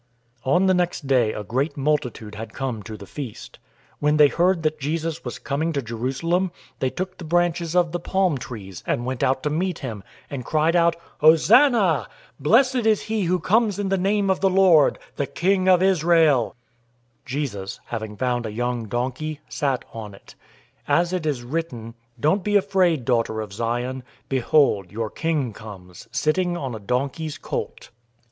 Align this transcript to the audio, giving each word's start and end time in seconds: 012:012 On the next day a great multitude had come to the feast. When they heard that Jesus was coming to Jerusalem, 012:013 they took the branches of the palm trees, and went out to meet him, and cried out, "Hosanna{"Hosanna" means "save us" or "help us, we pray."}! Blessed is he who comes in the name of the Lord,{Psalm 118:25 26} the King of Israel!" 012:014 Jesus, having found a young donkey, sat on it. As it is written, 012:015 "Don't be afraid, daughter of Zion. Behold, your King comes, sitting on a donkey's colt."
012:012 0.47 0.55
On 0.55 0.65
the 0.65 0.73
next 0.73 1.05
day 1.05 1.31
a 1.31 1.43
great 1.43 1.77
multitude 1.77 2.33
had 2.33 2.55
come 2.55 2.81
to 2.81 2.97
the 2.97 3.05
feast. 3.05 3.59
When 3.99 4.17
they 4.17 4.29
heard 4.29 4.63
that 4.63 4.79
Jesus 4.79 5.23
was 5.23 5.37
coming 5.37 5.71
to 5.73 5.81
Jerusalem, 5.83 6.45
012:013 6.79 6.79
they 6.79 6.89
took 6.89 7.17
the 7.19 7.23
branches 7.23 7.75
of 7.75 7.91
the 7.91 7.99
palm 7.99 8.39
trees, 8.39 8.83
and 8.87 9.05
went 9.05 9.21
out 9.21 9.43
to 9.43 9.51
meet 9.51 9.77
him, 9.77 10.03
and 10.27 10.43
cried 10.43 10.75
out, 10.75 10.95
"Hosanna{"Hosanna" 11.19 11.93
means 11.93 12.01
"save 12.01 12.01
us" 12.01 12.01
or 12.01 12.01
"help 12.01 12.01
us, 12.01 12.07
we 12.07 12.41
pray."}! 12.41 12.49
Blessed 12.49 12.85
is 12.87 13.01
he 13.09 13.23
who 13.25 13.39
comes 13.39 13.77
in 13.77 13.89
the 13.89 13.97
name 13.99 14.29
of 14.31 14.39
the 14.39 14.49
Lord,{Psalm 14.49 15.01
118:25 15.17 15.17
26} 15.17 15.17
the 15.33 15.39
King 15.47 15.67
of 15.69 15.83
Israel!" 15.83 16.55
012:014 17.25 17.25
Jesus, 17.25 17.79
having 17.85 18.17
found 18.17 18.45
a 18.47 18.51
young 18.51 18.87
donkey, 18.87 19.39
sat 19.47 19.85
on 19.93 20.15
it. 20.15 20.33
As 20.87 21.13
it 21.13 21.27
is 21.27 21.43
written, 21.43 21.91
012:015 22.17 22.21
"Don't 22.21 22.43
be 22.43 22.55
afraid, 22.55 23.05
daughter 23.05 23.39
of 23.41 23.53
Zion. 23.53 24.01
Behold, 24.27 24.91
your 24.91 25.11
King 25.11 25.53
comes, 25.53 26.07
sitting 26.11 26.57
on 26.57 26.73
a 26.73 26.79
donkey's 26.79 27.37
colt." 27.37 27.91